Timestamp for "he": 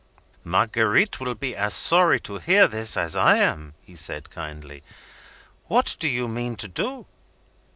3.83-3.95